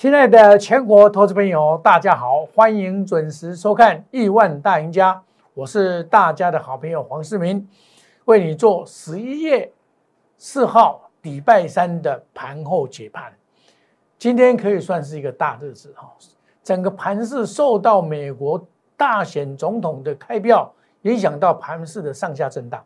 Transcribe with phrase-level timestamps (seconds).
[0.00, 5.12] 亲爱的全国投资朋友，大家好，欢迎准时收看《亿万大赢家》，
[5.52, 7.68] 我是大家的好朋友黄世明，
[8.24, 9.70] 为你做十一月
[10.38, 13.30] 四号礼拜三的盘后解盘。
[14.18, 16.10] 今天可以算是一个大日子哈，
[16.64, 22.82] 整个盘市受到美国大选总统的开票影响到盘市的上下震荡。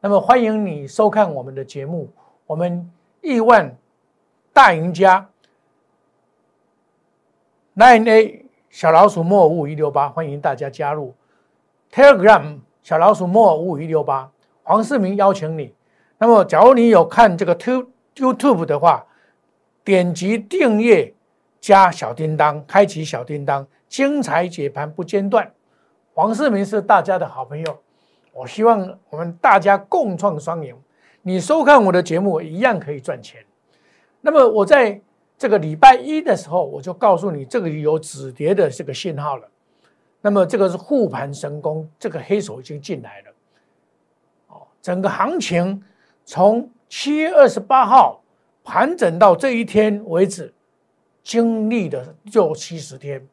[0.00, 2.10] 那么欢迎你收看我们的节目，
[2.44, 3.72] 我们亿万
[4.52, 5.24] 大赢家。
[7.78, 11.14] Nine A 小老鼠莫五五一六八，欢迎大家加入
[11.92, 14.32] Telegram 小老鼠莫五五一六八，
[14.64, 15.72] 黄世明邀请你。
[16.18, 19.06] 那么，假如你有看这个 To YouTube 的话，
[19.84, 21.14] 点击订阅
[21.60, 25.52] 加小叮当，开启小叮当，精彩解盘不间断。
[26.14, 27.78] 黄世明是大家的好朋友，
[28.32, 30.74] 我希望我们大家共创双赢。
[31.22, 33.44] 你收看我的节目一样可以赚钱。
[34.22, 35.00] 那么我在。
[35.38, 39.48] 这个礼拜一的时候，我就告诉你，这个有止跌的这个信号了。
[40.20, 43.26] 那么这个是护盘神功，这个黑手已经进来了。
[44.48, 45.80] 哦，整个行情
[46.24, 48.20] 从七月二十八号
[48.64, 50.52] 盘整到这一天为止，
[51.22, 53.24] 经历的就七十天。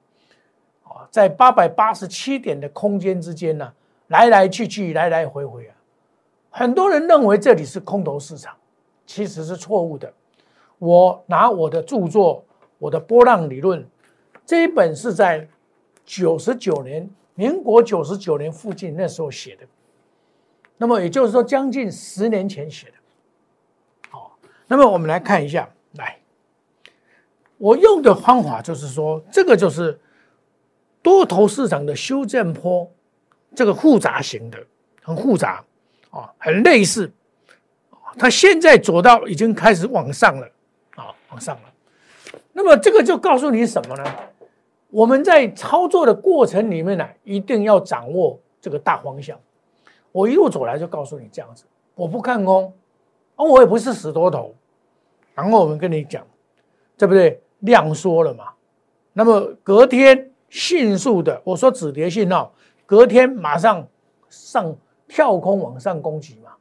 [0.84, 3.74] 啊，在八百八十七点的空间之间呢，
[4.10, 5.76] 来来去去，来来回回啊。
[6.52, 8.56] 很多人认为这里是空头市场，
[9.08, 10.14] 其实是错误的。
[10.80, 12.46] 我拿我的著作，
[12.78, 13.88] 我的波浪理论
[14.46, 15.48] 这一本是在
[16.04, 19.66] 九十九年，民国九十九年附近那时候写的，
[20.78, 22.94] 那么也就是说将近十年前写的。
[24.10, 26.20] 好，那么我们来看一下，来，
[27.58, 30.00] 我用的方法就是说，这个就是
[31.02, 32.92] 多头市场的修正坡，
[33.56, 34.60] 这个复杂型的，
[35.02, 35.64] 很复杂
[36.12, 37.12] 啊，很类似，
[38.18, 40.52] 它现在走到已经开始往上了。
[41.40, 41.74] 上了，
[42.54, 44.04] 那么这个就告诉你什么呢？
[44.90, 49.38] 我们在操作的过程里面呢，一定要掌握这个大方向。
[50.12, 52.74] 我一路走来就告诉你这样子，我不看空，
[53.36, 54.56] 啊，我也不是死多头。
[55.34, 56.26] 然后我们跟你讲，
[56.98, 57.42] 对不对？
[57.60, 58.52] 量缩了嘛，
[59.14, 62.54] 那么隔天迅速的，我说止跌信号，
[62.86, 63.88] 隔天马上
[64.30, 64.76] 上
[65.08, 66.52] 跳空往上攻击嘛，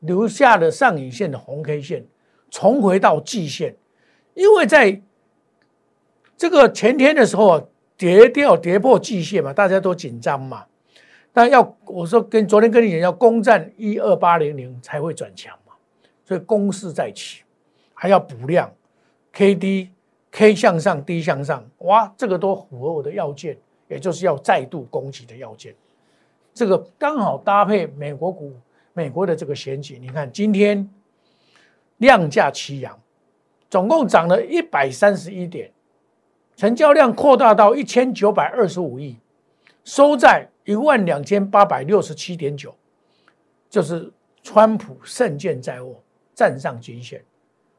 [0.00, 2.06] 留下了上影线的红 K 线。
[2.54, 3.74] 重回到季线，
[4.34, 5.02] 因为在
[6.36, 7.64] 这个前天的时候啊
[7.96, 10.64] 跌掉跌破季线嘛，大家都紧张嘛。
[11.32, 15.72] 那要我说跟昨天跟你讲要攻占一二八零零才会转强嘛，
[16.24, 17.42] 所以攻势再起，
[17.92, 18.72] 还要补量
[19.32, 19.90] ，K D
[20.30, 25.74] K 向上，D 向上，哇，这个都符合我的要件，也就是要再度攻击的要件。
[26.52, 28.52] 这个刚好搭配美国股，
[28.92, 30.88] 美国的这个选举，你看今天。
[31.98, 32.98] 量价齐扬，
[33.70, 35.70] 总共涨了一百三十一点，
[36.56, 39.16] 成交量扩大到一千九百二十五亿，
[39.84, 42.74] 收在一万两千八百六十七点九，
[43.70, 44.12] 就是
[44.42, 46.02] 川普胜券在握，
[46.34, 47.22] 站上均线。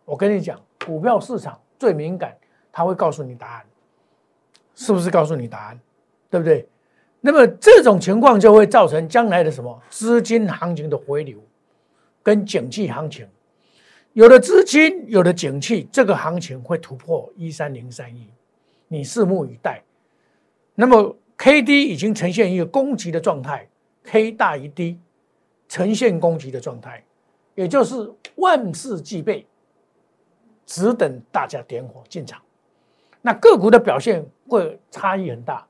[0.05, 2.35] 我跟你讲，股票市场最敏感，
[2.71, 3.65] 他会告诉你答案，
[4.75, 5.79] 是不是告诉你答案？
[6.29, 6.67] 对不对？
[7.21, 11.39] 那么这种情况就会造成将来的什么资金行情的回流，
[12.21, 13.27] 跟景气行情。
[14.15, 18.29] 有的资金，有的景气，这个行情会突破一三零三亿，
[18.87, 19.83] 你拭目以待。
[20.73, 23.67] 那么 K D 已经呈现一个攻击的状态
[24.05, 24.97] ，K 大于 D，
[25.67, 27.03] 呈现攻击的状态，
[27.55, 29.45] 也就是万事俱备，
[30.65, 32.41] 只等大家点火进场。
[33.21, 35.67] 那个股的表现会差异很大。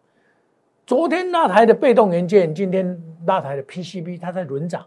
[0.86, 4.86] 昨天那台的被动元件，今天那台的 P C B，它在轮涨，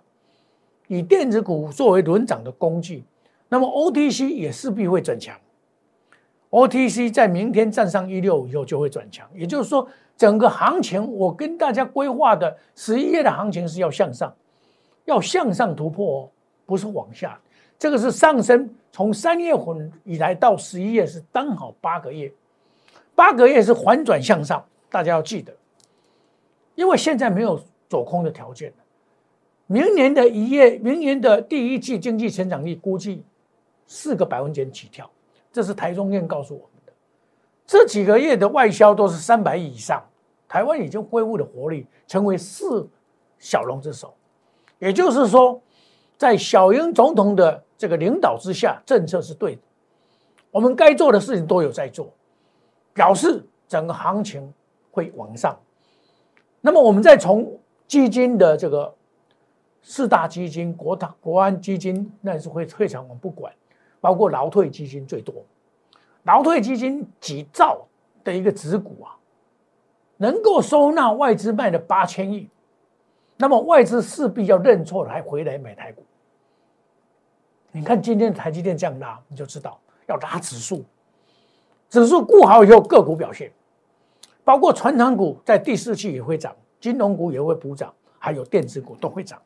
[0.86, 3.02] 以电子股作为轮涨的工具。
[3.50, 5.34] 那么 OTC 也势必会转强
[6.50, 14.34] ，OTC 在明天站上一六五以后就会转强，也就是说，整个行情我跟大家规划的十一月的行情是要向上，
[15.06, 16.28] 要向上突破哦，
[16.66, 17.40] 不是往下。
[17.78, 22.30] 这个是上升，从三月份以来到十一月是刚好八个月，
[23.14, 25.54] 八个月是反转向上，大家要记得，
[26.74, 27.58] 因为现在没有
[27.88, 28.72] 走空的条件
[29.66, 33.22] 明年的一月，明年的第一季经济成长率估计。
[33.88, 35.10] 四个百分点起跳，
[35.50, 36.92] 这是台中院告诉我们的。
[37.66, 40.06] 这几个月的外销都是三百亿以上，
[40.46, 42.88] 台湾已经恢复了活力，成为四
[43.38, 44.14] 小龙之首。
[44.78, 45.60] 也就是说，
[46.16, 49.62] 在小英总统的这个领导之下，政策是对的，
[50.50, 52.12] 我们该做的事情都有在做，
[52.92, 54.52] 表示整个行情
[54.90, 55.58] 会往上。
[56.60, 58.94] 那么，我们再从基金的这个
[59.82, 63.52] 四大基金，国大国安基金，那是会退场，我们不管。
[64.00, 65.34] 包括劳退基金最多，
[66.24, 67.86] 劳退基金几兆
[68.22, 69.16] 的一个子股啊，
[70.16, 72.48] 能够收纳外资卖的八千亿，
[73.36, 76.04] 那么外资势必要认错了，还回来买台股。
[77.70, 80.84] 你看今天台积电这样拉，你就知道要拉指数，
[81.90, 83.52] 指数固好以后，个股表现，
[84.42, 89.40] 包括船厂股在第四季也会涨，金融股也会补涨，还有电子股都会涨。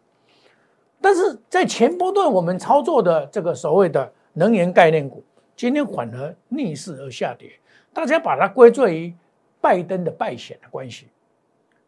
[1.01, 5.23] 但是在前波段我们操作的这个所谓的能源概念股，
[5.57, 7.51] 今天反而逆势而下跌。
[7.93, 9.15] 大家把它归罪于
[9.61, 11.09] 拜登的败选的关系。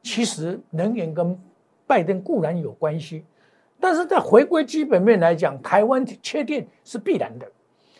[0.03, 1.39] 其实能源跟
[1.87, 3.25] 拜登固然有关系，
[3.81, 7.51] 但是在回归基本面来讲，台湾缺电是必然的。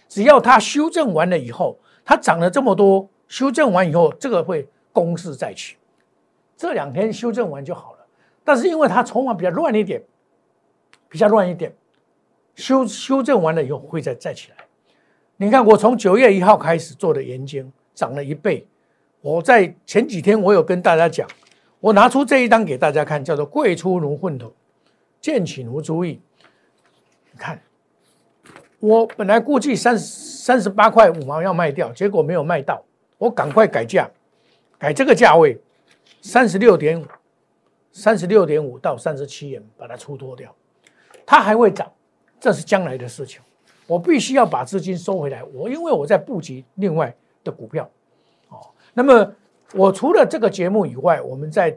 [0.09, 5.77] 只要它修正完了以后，它涨了这么多，修正完以后，这个会攻势再起。
[6.57, 7.99] 这两天修正完就好了。
[8.45, 10.03] 但是因为它筹码比较乱一点。
[11.07, 11.73] 比较乱一点，
[12.55, 14.57] 修修正完了以后会再再起来。
[15.37, 17.65] 你看，我从九月一号开始做的研究
[17.95, 18.67] 涨了一倍。
[19.21, 21.29] 我在前几天我有跟大家讲，
[21.81, 24.55] 我拿出这一张给大家看，叫做“贵出如混头，
[25.21, 26.21] 见起如注意”。
[27.33, 27.61] 你看，
[28.79, 32.85] 我本来估计三三十八块五毛要卖掉，结果没有卖到，
[33.19, 34.09] 我赶快改价，
[34.79, 35.61] 改这个价位，
[36.21, 37.05] 三十六点五，
[37.91, 40.55] 三十六点五到三十七元，把它出脱掉。
[41.27, 41.91] 它还会涨，
[42.45, 43.41] 这是将来的事情。
[43.87, 45.43] 我必须要把资金收回来。
[45.45, 47.89] 我因为我在布局另外的股票，
[48.51, 48.61] 哦，
[48.93, 49.35] 那么
[49.73, 51.75] 我除了这个节目以外，我们在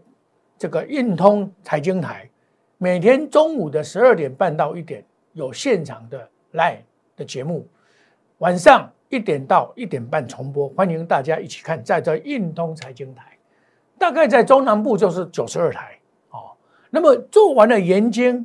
[0.57, 2.29] 这个运通财经台，
[2.77, 6.79] 每天中午的十二点半到一点有现场的 live
[7.15, 7.65] 的节目，
[8.39, 11.81] 晚上一点到一点半重播，欢迎大家一起看。
[11.81, 13.37] 在这运通财经台，
[13.97, 15.97] 大概在中南部就是九十二台，
[16.31, 16.51] 哦，
[16.89, 18.43] 那么做完了研究。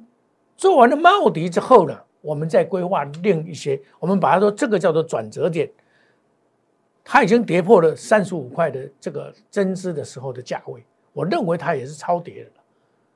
[0.54, 5.68] 做完了茂迪之后呢，我们再规划另一些，我们把它说这个叫做转折点，
[7.04, 10.82] 它已经跌破了三十五块的这个增资的时候的价位，
[11.12, 12.50] 我认为它也是超跌的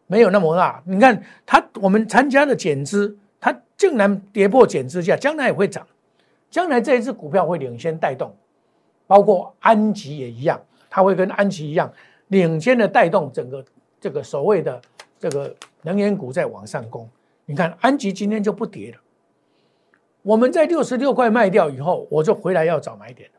[0.09, 0.83] 没有那么大。
[0.85, 5.87] 你看它，我们参加的减资，它竟然跌破减资价，将来也会涨，
[6.51, 8.35] 将来这一只股票会领先带动，
[9.07, 10.61] 包括安吉也一样，
[10.91, 11.93] 它会跟安吉一样
[12.29, 13.65] 领先的带动整个
[14.01, 14.81] 这个所谓的
[15.19, 17.09] 这个能源股在往上攻。
[17.47, 18.99] 你看安吉今天就不跌了，
[20.23, 23.31] 我们在六十六块卖掉以后，我就回来要找买点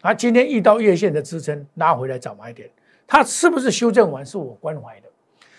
[0.00, 2.68] 啊，今天遇到月线的支撑，拉回来找买点，
[3.06, 4.26] 它是不是修正完？
[4.26, 5.08] 是我关怀的。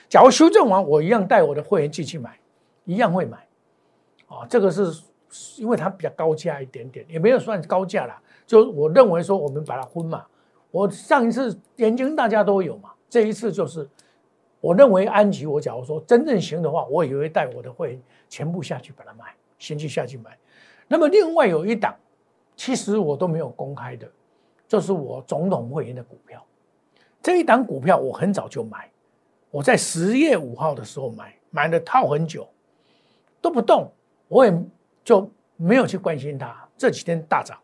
[0.10, 2.38] 假如修正完，我一样带我的会员进去买，
[2.84, 3.38] 一样会买。
[4.28, 5.02] 啊，这个是
[5.56, 8.22] 因为它比较高价一点点，也没有算高价啦。
[8.46, 10.26] 就我认为说，我们把它分嘛。
[10.70, 13.88] 我上一次研究大家都有嘛，这一次就是。
[14.60, 19.26] 我认为安吉，我假如说真正行的话，我也会带我的会全部下去把它买，
[19.60, 20.38] 先去下去买。
[20.88, 21.96] 那么另外有一档，
[22.56, 24.10] 其实我都没有公开的，
[24.68, 26.44] 就是我总统会员的股票。
[27.22, 28.90] 这一档股票我很早就买，
[29.52, 32.48] 我在十月五号的时候买，买了套很久
[33.42, 33.92] 都不动，
[34.28, 34.64] 我也
[35.04, 36.68] 就没有去关心它。
[36.78, 37.60] 这几天大涨，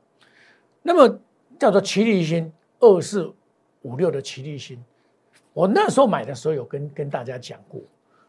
[0.81, 1.19] 那么
[1.57, 3.33] 叫做齐力新二四
[3.81, 4.83] 五六的齐力新。
[5.53, 7.79] 我那时候买的时候有跟跟大家讲过，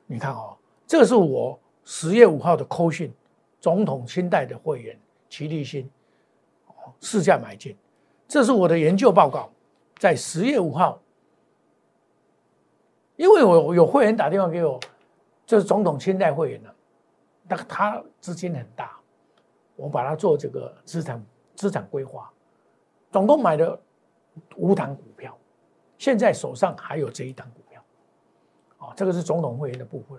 [0.06, 0.54] 你看哦，
[0.86, 3.12] 这是我十月五号的扣讯，
[3.60, 4.98] 总统清代的会员
[5.30, 5.90] 齐立新，
[6.66, 7.74] 哦，市价买进，
[8.28, 9.50] 这是我的研究报告，
[9.98, 11.00] 在十月五号，
[13.16, 14.78] 因为我有会员打电话给我，
[15.46, 16.74] 就是总统清代会员的，
[17.48, 18.98] 那他资金很大，
[19.76, 21.24] 我把它做这个资产
[21.56, 22.30] 资产规划，
[23.10, 23.80] 总共买了
[24.56, 25.34] 五档股票。
[25.98, 27.82] 现在手上还有这一档股票，
[28.78, 30.18] 啊，这个是总统会员的部分，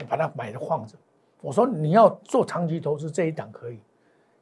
[0.00, 0.96] 我把它买着放着。
[1.40, 3.78] 我说你要做长期投资，这一档可以，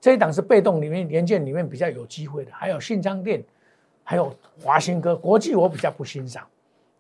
[0.01, 2.53] 这一档是被动里面连件里面比较有机会的。
[2.53, 3.45] 还有信昌电，
[4.03, 6.47] 还有华兴科国际，我比较不欣赏。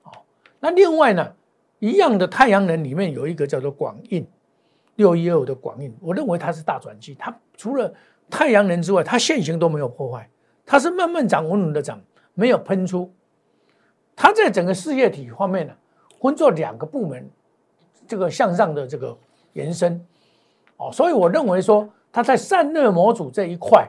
[0.02, 0.12] 哦，
[0.60, 1.34] 那另外呢，
[1.78, 4.26] 一样的太阳能里面有一个叫做广印
[4.96, 7.14] 六一二的广印，我认为它是大转机。
[7.14, 7.92] 它除了
[8.28, 10.28] 太阳能之外，它现行都没有破坏，
[10.64, 12.00] 它是慢慢涨稳稳的涨，
[12.34, 13.10] 没有喷出。
[14.16, 15.74] 它在整个事业体方面呢，
[16.20, 17.28] 分作两个部门，
[18.08, 19.16] 这个向上的这个
[19.52, 20.04] 延伸，
[20.78, 23.86] 哦，所以我认为说它在散热模组这一块，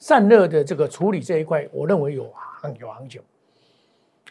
[0.00, 3.22] 散热的这个处理这一块，我认为有行有行情，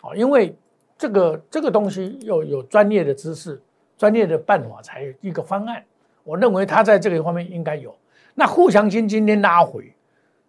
[0.02, 0.54] 哦，因为
[0.98, 3.60] 这个这个东西要有专业的知识、
[3.98, 5.82] 专业的办法才一个方案，
[6.26, 7.96] 我认为它在这个方面应该有。
[8.36, 9.94] 那沪强金今天拉回，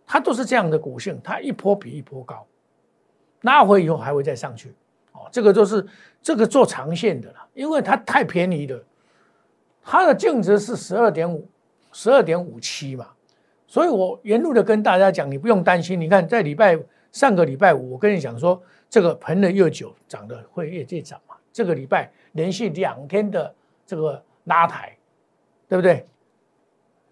[0.05, 2.45] 它都是这样的股性，它一波比一波高，
[3.43, 4.75] 拉回以后还会再上去。
[5.31, 5.85] 这个就是
[6.23, 8.83] 这个做长线的了，因为它太便宜了，
[9.83, 11.49] 它的净值是十二点五，
[11.93, 13.09] 十二点五七嘛，
[13.67, 16.01] 所以我沿路的跟大家讲，你不用担心。
[16.01, 16.79] 你看，在礼拜
[17.13, 21.35] 上个礼拜五，我跟你讲说，这个盆的越久，涨的会越越涨嘛。
[21.53, 23.55] 这个礼拜连续两天的
[23.87, 24.97] 这个拉抬，
[25.69, 26.07] 对不对？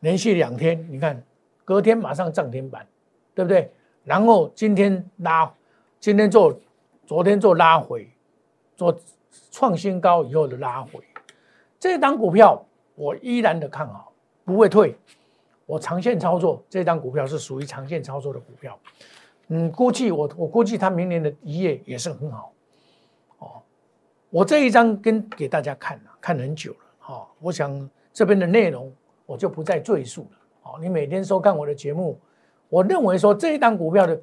[0.01, 1.21] 连续两天，你看，
[1.65, 2.87] 隔天马上涨停板，
[3.35, 3.71] 对不对？
[4.05, 5.53] 然后今天拉，
[5.99, 6.57] 今天做，
[7.07, 8.11] 昨天做拉回，
[8.75, 8.95] 做
[9.53, 11.01] 创新高以后的拉回，
[11.79, 12.61] 这档股票
[12.97, 14.13] 我依然的看好，
[14.45, 14.97] 不会退。
[15.67, 18.79] 我长线操作这张股票是属于长线操作的股票，
[19.49, 22.53] 嗯，估计我我估计它明年的一业也是很好，
[23.39, 23.63] 哦，
[24.31, 28.93] 我这一张跟给大家看了，看很久了，哈，我想这边的内容
[29.27, 32.19] 我就不再赘述了，哦，你每天收看我的节目，
[32.69, 34.21] 我认为说这一档股票的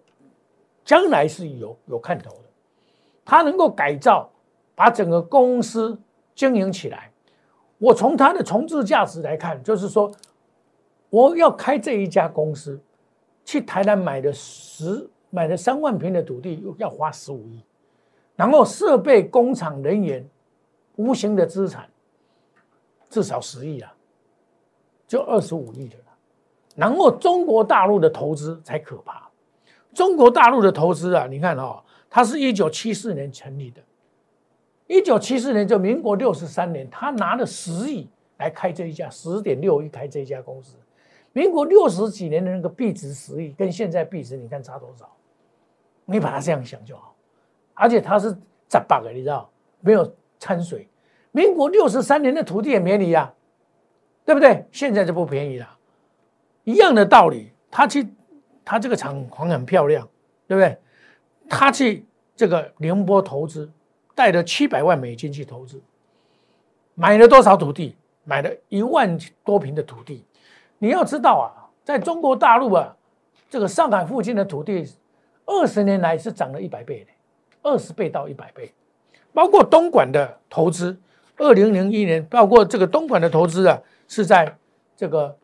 [0.86, 2.34] 将来是有有看头，
[3.26, 4.30] 他能够改造，
[4.76, 6.00] 把整个公司
[6.36, 7.12] 经营起来，
[7.78, 10.12] 我从他的重置价值来看，就是说。
[11.10, 12.82] 我要开这一家公司，
[13.46, 17.64] 去台南买的十买的三万平的土地，要花十五亿，
[18.36, 20.28] 然后设备、工厂、人员，
[20.96, 21.88] 无形的资产
[23.12, 23.94] 至少十亿啊，
[25.08, 26.06] 就二十五亿的了。
[26.76, 29.30] 然后中国大陆的投资才可怕，
[29.94, 31.84] 中国大陆的投资啊，你看啊，
[32.16, 33.82] 它是一九七四年成立的，
[34.86, 40.76] 一九七四年就民国六十三年，他拿了十亿来开这一家，十点六亿开这一家公司。
[41.32, 45.12] 民国六十几年的那个币值十亿，跟现在币值你看差多少？
[46.06, 47.16] 你把它这样想就好。
[47.74, 50.88] 而且它是砸 bug，，你知道没有掺水。
[51.32, 53.34] 民国六十三年的土地也便宜呀，
[54.24, 54.64] 对不对？
[54.72, 55.68] 现在就不便宜了。
[56.64, 58.08] 一样的道理，他去
[58.64, 60.08] 他这个厂房很漂亮，
[60.46, 60.78] 对不对？
[61.54, 62.06] 他去
[62.36, 63.72] 这个宁波投资，
[64.16, 65.82] 带了七百万美金去投资，
[66.96, 67.96] 买了多少土地？
[68.26, 70.24] 买了一万多平的土地。
[70.80, 72.96] 你要知道啊，在中国大陆啊，
[73.50, 74.90] 这个上海附近的土地，
[75.46, 77.12] 二十年来是涨了一百倍的，
[77.70, 78.74] 二十倍到一百倍。
[79.34, 80.98] 包括东莞的投资，
[81.38, 84.58] 二零零一年，包括这个东莞的投资啊，是在
[84.96, 85.38] 这个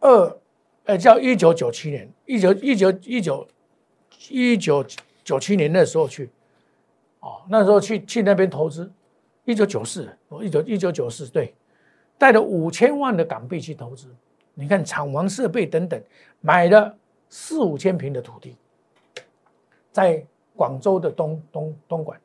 [0.00, 0.38] 二，
[0.84, 3.46] 呃，叫一九九七年，一九一九一九
[4.30, 4.84] 一九
[5.24, 6.30] 九七年那时候去，
[7.20, 8.90] 哦，那时候去去那边投资，
[9.44, 11.54] 一九九四，哦，一九一九九四，对。
[12.20, 14.08] 带了五千万的港币去投资，
[14.54, 16.02] 你看厂房设备等等，
[16.40, 16.92] 买了
[17.28, 18.56] 四五千平的土地，
[19.92, 22.20] 在广州的东东东莞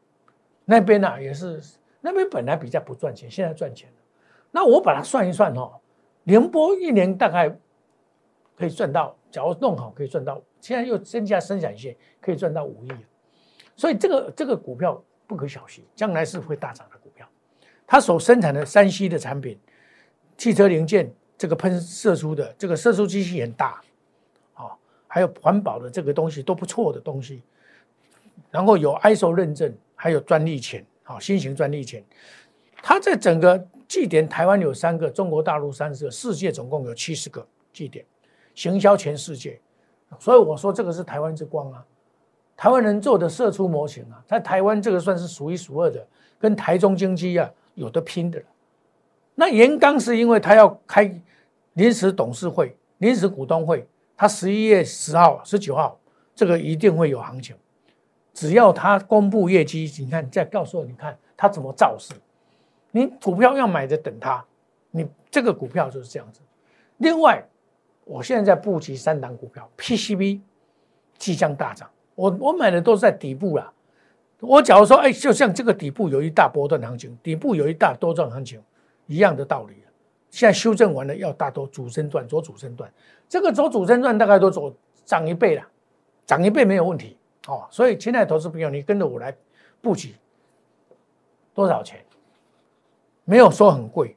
[0.66, 1.62] 那边呢，也是
[2.02, 3.96] 那边本来比较不赚钱，现在赚钱了。
[4.50, 5.80] 那我把它算一算哦，
[6.24, 7.56] 宁波一年大概
[8.58, 12.90] 可以赚到，假如弄好可以赚到，现在又增加生产线，可以赚到五亿。
[13.76, 17.28] 所以这个这个股票不可小觑，将来是会大涨的股票。
[17.86, 19.60] 它所生产的山西的产品。
[20.36, 23.80] 汽车零件这个喷射出的这个射出机器很大，
[24.56, 24.72] 啊，
[25.06, 27.44] 还有环保的这个东西都不错的东西，
[28.50, 32.04] 然后有 ISO 认证，还有专利权，啊，新型专利权。
[32.78, 38.04] 它在整个据点，台湾有三个，中国大陆三十个，世界总共有七十个据点，
[38.56, 39.62] 行销全世界。
[40.20, 41.86] 所以我说这个是台湾之光啊，
[42.56, 46.06] 台湾人做的射出模型啊，在台湾这个算是数一数二的，
[46.40, 48.46] 跟台中京基啊有的拼的了。
[49.36, 51.22] 那严刚是因为他要开
[51.74, 56.00] 临时董事会、临时股东会，他十一月十号、十九号，
[56.36, 57.56] 这个一定会有行情。
[58.34, 62.14] 只要他公布业绩，你看再告诉我，你看他怎么造势。
[62.92, 64.44] 你股票要买的等他，
[64.92, 66.40] 你这个股票就是这样子。
[66.98, 67.44] 另外，
[68.06, 70.42] 我现在布局三档股票，PCB
[71.18, 71.90] 即将大涨。
[72.16, 73.72] 我我买的都是在底部啦。
[74.40, 78.62] 我假如说，哎，就像这个底部有一大波段行情，底部有一大多段行情。
[79.06, 79.76] 一样的道理
[80.30, 82.92] 现在修正完了，要大多主升段走主升段，
[83.28, 84.74] 这个走主升段大概都走
[85.06, 85.68] 涨一倍了，
[86.26, 87.18] 涨一倍没有问题
[87.48, 87.68] 哦。
[87.70, 89.36] 所以，亲爱的投资朋友，你跟着我来
[89.82, 90.16] 布局，
[91.54, 92.04] 多少钱？
[93.26, 94.16] 没有说很贵，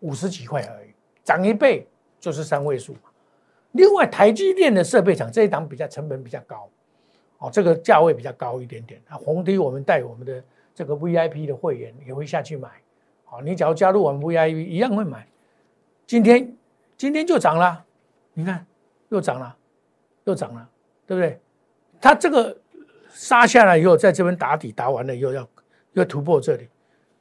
[0.00, 0.90] 五十几块而已，
[1.24, 1.86] 涨一倍
[2.26, 3.02] 就是三位数嘛。
[3.70, 6.68] 另外，台积电的设备厂这一档比较成本比较高，
[7.38, 9.00] 哦，这个价位比较高一点点。
[9.08, 10.42] 啊，红低我们带我们的
[10.74, 12.68] 这个 VIP 的会员也会下去买。
[13.24, 15.24] 好，你只要加入我们 VIP 一样会买。
[16.04, 16.52] 今天
[16.96, 17.84] 今天就涨了，
[18.34, 18.66] 你看
[19.10, 19.56] 又涨了，
[20.24, 20.68] 又涨了，
[21.06, 21.38] 对不对？
[22.00, 22.58] 它这个
[23.08, 25.48] 杀下来以后，在这边打底打完了以后，要
[25.92, 26.68] 要突破这里。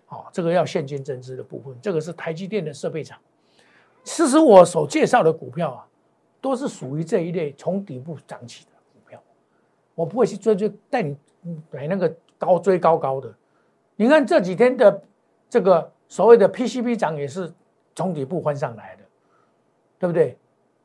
[0.08, 3.20] 好，这个要现金增资的部分，这个是台积电的设备厂。
[4.06, 5.86] 其实我所介绍的股票啊，
[6.40, 9.22] 都是属于这一类从底部涨起的股票。
[9.96, 11.18] 我不会去追追带你
[11.70, 13.36] 买那个高追高高的。
[13.98, 15.04] 你看这几天的
[15.50, 15.92] 这个。
[16.08, 17.52] 所谓的 PCB 涨也是
[17.96, 19.02] 从底部翻上来的，
[19.98, 20.38] 对不对？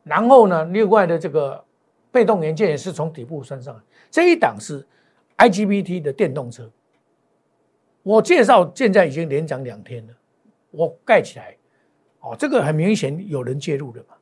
[0.02, 1.62] 然后呢，另外的这个
[2.10, 3.82] 被动元件也是从底部升上来。
[4.10, 4.84] 这一档是
[5.36, 6.68] IGBT 的电动车，
[8.02, 10.14] 我介绍现在已经连涨两天了，
[10.70, 11.54] 我盖起来，
[12.20, 14.14] 哦，这个很明显有人介入的嘛，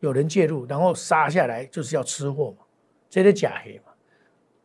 [0.00, 2.64] 有人介入，然后杀下来就是要吃货嘛，
[3.08, 3.92] 这些假黑嘛，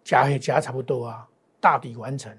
[0.03, 1.27] 假黑假差不多啊，
[1.59, 2.35] 大底完成，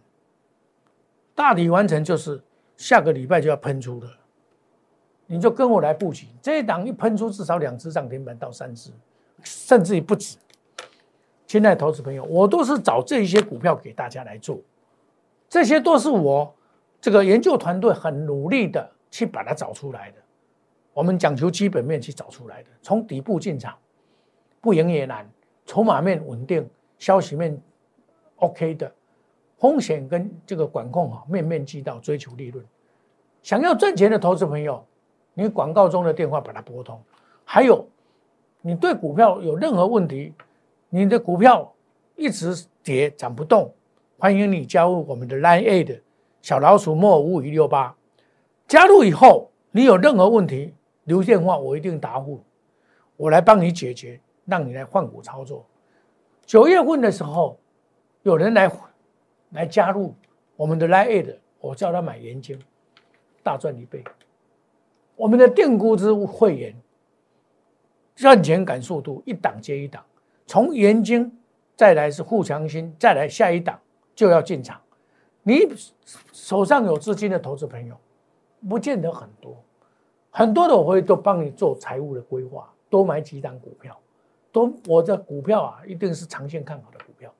[1.35, 2.43] 大底完成就是
[2.77, 4.11] 下个礼拜就要喷出了。
[5.27, 8.91] 你就跟我来布局，这一档一喷出，至少两只涨停板到三只，
[9.43, 10.37] 甚至于不止。
[11.47, 14.59] 亲爱的投资朋友，我都是找这一些股票给大家来做，
[15.49, 16.55] 这些都是我
[17.01, 20.17] 这个研究团队很努力的去把它找出来的。
[20.93, 23.79] 我们讲求基本面去找出来的，从底部进场，
[24.61, 25.25] 不赢也难。
[25.65, 27.57] 筹码面稳定，消息面
[28.37, 28.93] OK 的，
[29.57, 32.65] 风险跟这个管控啊，面面俱到，追求利润。
[33.41, 34.85] 想要赚钱的投资朋友。
[35.35, 37.03] 你广告中的电话把它拨通，
[37.43, 37.89] 还有，
[38.61, 40.35] 你对股票有任何问题，
[40.91, 41.73] 你的股票
[42.17, 43.73] 一直跌涨不动，
[44.19, 45.99] 欢迎你加入我们的 Line A 的
[46.43, 47.97] 小老鼠莫五五一六八，
[48.73, 50.73] 加入以后你有任何问题
[51.05, 52.43] 留电话，我一定答复，
[53.19, 55.67] 我来帮你解决，让你来换股操作。
[56.47, 57.61] 九月份的时候，
[58.23, 58.73] 有人来
[59.51, 60.15] 来加入
[60.57, 62.59] 我们的 Line A 的，我叫他买盐金，
[63.43, 64.03] 大赚一倍。
[65.17, 66.75] 我们的定估值会员
[68.15, 70.03] 赚钱赶速度一档接一档，
[70.47, 71.31] 从元金
[71.77, 73.79] 再来是富强新，再来下一档
[74.15, 74.81] 就要进场。
[75.43, 75.69] 你
[76.33, 77.95] 手上有资金的投资朋友，
[78.69, 79.57] 不见得很多，
[80.31, 83.99] 很多的我会都帮你做财务的规划，多买几档股票，
[84.51, 87.33] 多我的股票啊一定是长线看好的股票，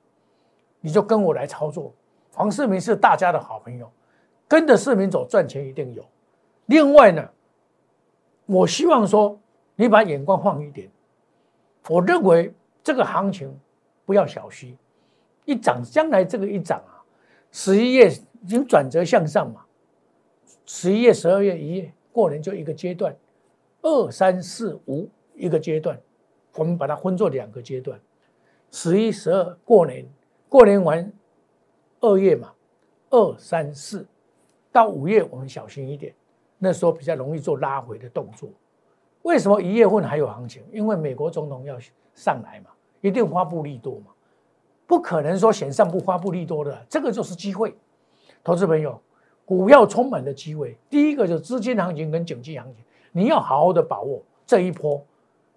[0.81, 1.93] 你就跟我来操作。
[2.33, 3.89] 黄世明是大家的好朋友，
[4.47, 6.03] 跟着世明走赚钱一定有。
[6.65, 7.29] 另外呢。
[8.45, 9.39] 我希望说，
[9.73, 10.91] 你把眼光放一点。
[11.87, 13.57] 我认为这个行情
[14.05, 14.75] 不要小觑，
[15.45, 16.99] 一涨将来这个一涨啊，
[17.51, 19.62] 十一月已经转折向上嘛。
[20.65, 23.15] 十一月、十二月一月过年就一个阶段，
[23.81, 25.99] 二三四五一个阶段，
[26.55, 27.99] 我们把它分作两个阶段。
[28.71, 30.05] 十一、十二过年，
[30.49, 31.11] 过年完
[31.99, 32.53] 二月嘛，
[33.09, 34.05] 二三四
[34.71, 36.13] 到五月我们小心一点。
[36.57, 38.49] 那时候比较容易做拉回的动作，
[39.23, 40.63] 为什么一月份还有行情？
[40.71, 41.77] 因为美国总统要
[42.13, 42.69] 上来嘛，
[43.01, 44.13] 一定发布利多嘛，
[44.87, 47.75] 不可能说选上不发布利多的，这个就是机会。
[48.45, 49.01] 投资朋友，
[49.45, 55.03] 股票充满了机会，第一个就是资金行情跟景气行情，你要好好的把握这一波。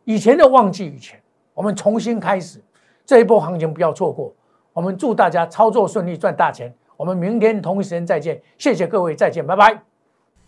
[0.04, 1.20] 以前的忘记以前，
[1.54, 2.60] 我们重新开始
[3.04, 4.32] 这一波行情，不要错过。
[4.72, 6.72] 我们祝大家操作顺利，赚大钱。
[6.96, 9.82] 我们明天同一时间再见，谢谢各位，再见，拜拜。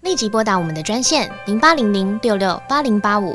[0.03, 3.35] 立即拨打我们的专线零八零零六六八零八五